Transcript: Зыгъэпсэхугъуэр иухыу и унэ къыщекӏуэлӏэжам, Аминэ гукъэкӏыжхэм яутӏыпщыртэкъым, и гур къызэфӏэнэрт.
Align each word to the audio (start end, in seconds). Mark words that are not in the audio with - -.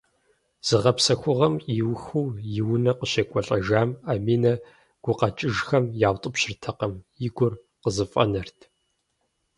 Зыгъэпсэхугъуэр 0.67 1.53
иухыу 1.77 2.27
и 2.59 2.61
унэ 2.73 2.91
къыщекӏуэлӏэжам, 2.97 3.89
Аминэ 4.11 4.53
гукъэкӏыжхэм 5.03 5.85
яутӏыпщыртэкъым, 6.07 6.93
и 7.25 7.27
гур 7.35 7.53
къызэфӏэнэрт. 7.81 8.59